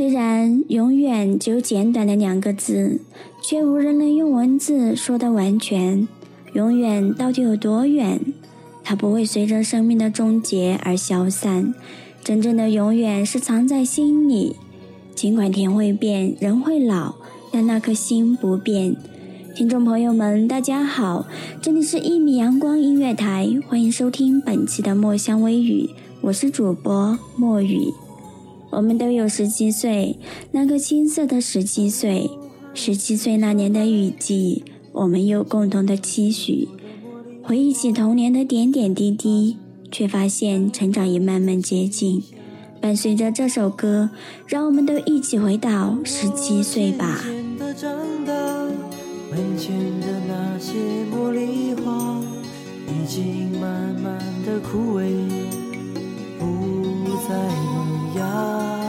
[0.00, 3.02] 虽然永远只有简短的两个字，
[3.42, 6.08] 却无人能用文字说得完全。
[6.54, 8.18] 永远到底有多远？
[8.82, 11.74] 它不会随着生命的终结而消散。
[12.24, 14.56] 真正的永远是藏在心里。
[15.14, 17.16] 尽管天会变，人会老，
[17.52, 18.96] 但那颗心不变。
[19.54, 21.26] 听众朋友们，大家好，
[21.60, 25.90] 这里是一米阳光音乐台，欢迎收听本期的墨香微语，
[26.22, 27.92] 我是主播墨雨。
[28.70, 30.18] 我们都有十七岁，
[30.52, 32.30] 那个青涩的十七岁。
[32.72, 36.68] 十七岁那年的雨季，我们有共同的期许，
[37.42, 39.56] 回忆起童年的点点滴滴，
[39.90, 42.22] 却发现成长已慢慢接近。
[42.80, 44.10] 伴随着这首歌，
[44.46, 47.24] 让我们都一起回到十七岁吧。
[49.30, 50.72] 门前的那些
[51.12, 52.20] 茉莉花，
[52.86, 54.16] 已经慢慢
[54.46, 55.10] 的枯萎，
[56.38, 57.34] 不再
[58.12, 58.79] 萌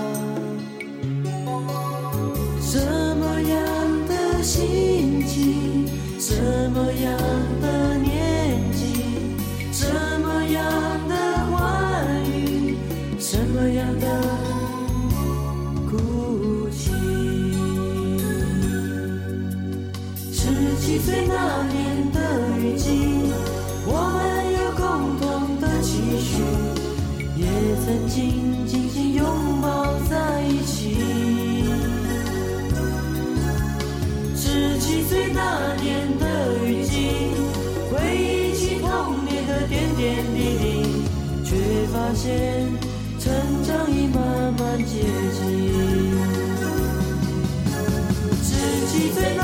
[27.85, 29.25] 曾经紧紧拥
[29.61, 30.97] 抱在一起。
[34.35, 36.25] 十七岁那年的
[36.65, 36.93] 雨季，
[37.89, 40.63] 回忆起童年的点点滴滴，
[41.43, 41.55] 却
[41.93, 42.67] 发现
[43.19, 43.31] 成
[43.63, 44.19] 长已慢
[44.59, 44.93] 慢接
[45.33, 45.41] 近。
[48.43, 48.49] 十
[48.87, 49.43] 七岁那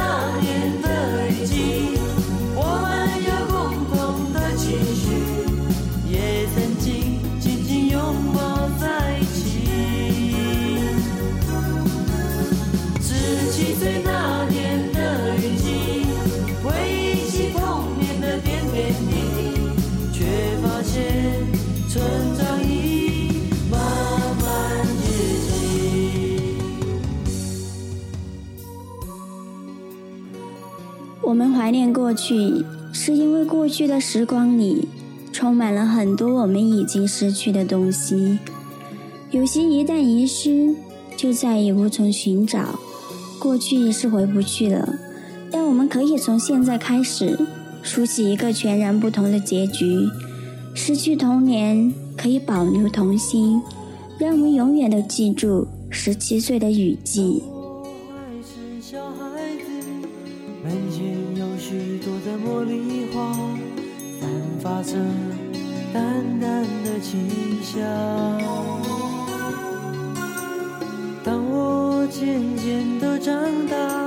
[31.67, 32.63] 怀念过去，
[32.93, 34.87] 是因为过去的时光里
[35.33, 38.39] 充满了很多我们已经失去的东西，
[39.31, 40.73] 有些一旦遗失，
[41.17, 42.79] 就再也无从寻找。
[43.37, 44.97] 过去是回不去了，
[45.51, 47.37] 但我们可以从现在开始，
[47.83, 50.07] 书写一个全然不同的结局。
[50.73, 53.61] 失去童年，可以保留童心，
[54.17, 57.43] 让我们永远都记住十七岁的雨季。
[58.09, 59.27] 还是小孩，
[62.45, 63.33] 茉莉花，
[64.19, 64.29] 散
[64.61, 64.93] 发着
[65.93, 67.81] 淡淡的清香。
[71.23, 73.33] 当我渐渐的长
[73.67, 74.06] 大，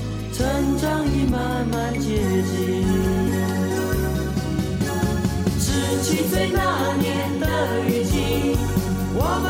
[0.81, 2.81] 长已慢慢接近。
[5.59, 5.67] 十
[6.01, 7.45] 七岁那年的
[7.87, 8.57] 雨季，
[9.13, 9.47] 我们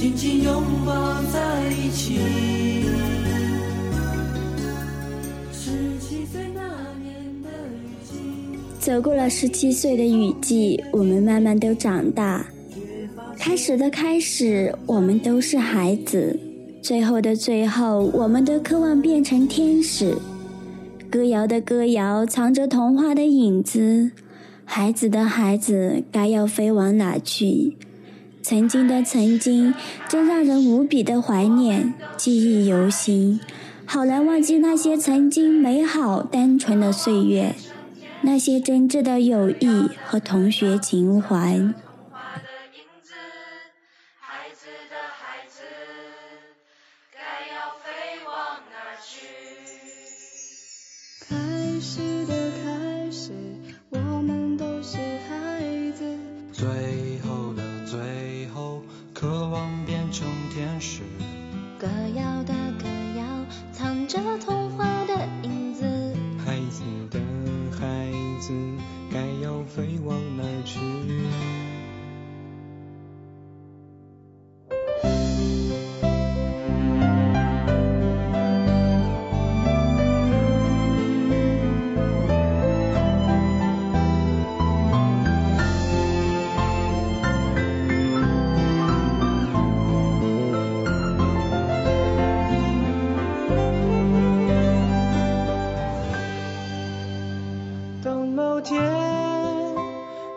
[0.00, 2.20] 紧紧拥抱在一起。
[5.52, 5.70] 十
[6.00, 6.62] 七岁那
[7.02, 7.12] 年
[7.42, 8.14] 的雨季，
[8.78, 12.46] 走过了十七岁的雨季，我们慢慢都长大。
[13.36, 16.34] 开始的开始，我们都是孩子；
[16.80, 20.16] 最后的最后，我们都渴望变成天使。
[21.10, 24.12] 歌谣的歌谣，藏着童话的影子。
[24.64, 27.76] 孩子的孩子，该要飞往哪去？
[28.42, 29.74] 曾经的曾经，
[30.08, 33.38] 真让人无比的怀念，记忆犹新。
[33.84, 37.54] 好难忘记那些曾经美好单纯的岁月，
[38.22, 41.60] 那些真挚的友谊和同学情怀。
[98.60, 98.82] 天，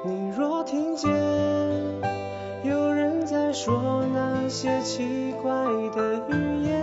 [0.05, 1.11] 你若听见
[2.63, 5.51] 有人在说那些奇怪
[5.93, 6.81] 的语言，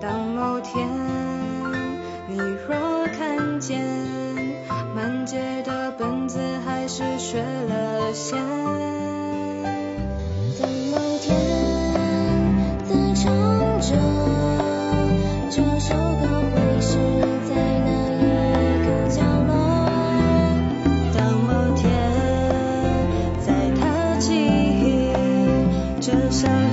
[0.00, 0.88] 当某天
[2.28, 3.84] 你若看见
[4.94, 8.91] 满街的本子还是睡了先。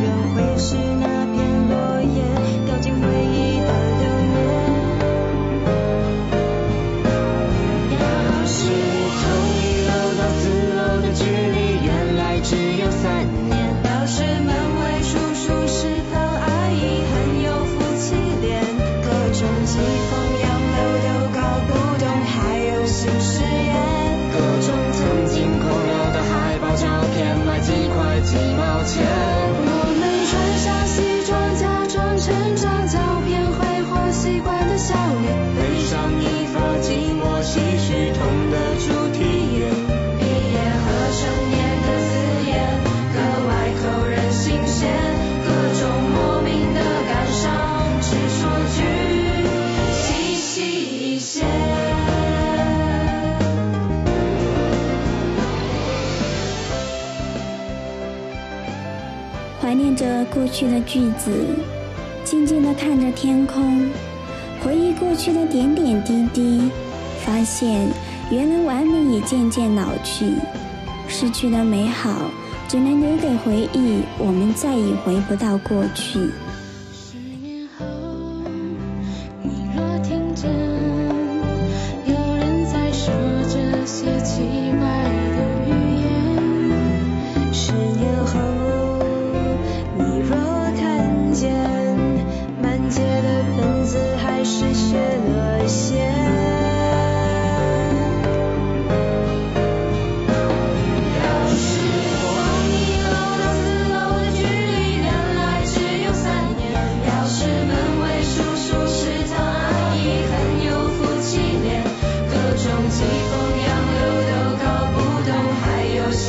[0.02, 1.38] 又会是那片
[1.70, 2.24] 落叶，
[2.66, 3.68] 掉进回忆的
[4.00, 4.38] 流年。
[7.92, 8.00] 要
[8.46, 8.58] 是
[9.20, 9.22] 从
[9.56, 10.42] 一楼到四
[10.74, 13.52] 楼的距离，原来只有三年。
[13.84, 14.48] 要是门
[14.80, 15.78] 外叔叔食
[16.14, 17.14] 堂阿姨很
[17.44, 18.64] 有夫妻脸，
[19.04, 20.09] 各种期。
[59.62, 61.32] 怀念着过去的句子，
[62.24, 63.90] 静静地看着天空，
[64.64, 66.72] 回忆过去的点点滴滴，
[67.26, 67.90] 发现
[68.32, 70.34] 原来完美也渐渐老去，
[71.10, 72.32] 失去的美好
[72.70, 76.20] 只能留给回忆，我们再也回不到过去。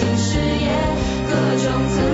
[0.02, 2.09] 之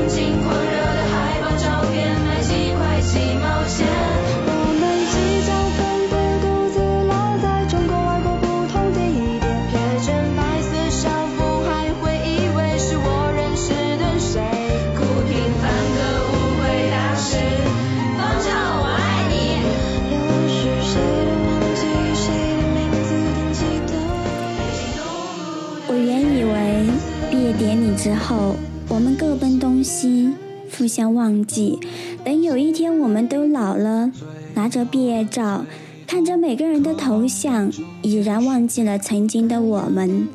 [31.46, 31.78] 记。
[32.24, 34.10] 等有一天我们都老了，
[34.54, 35.64] 拿着毕业照，
[36.06, 37.70] 看着每个人的头像，
[38.02, 40.28] 已然忘记了曾经的我们，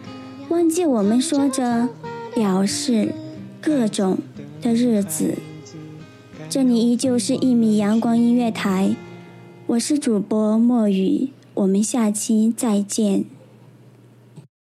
[0.50, 1.90] 忘记我们说着
[2.34, 3.14] 表示
[3.60, 4.18] 各种
[4.62, 5.36] 的日子。
[6.50, 8.96] 这里依旧是一米阳光音乐台，
[9.68, 13.26] 我是主播墨雨，我们下期再见。